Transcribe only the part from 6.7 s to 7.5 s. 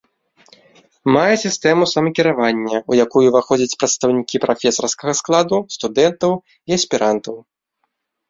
і аспірантаў.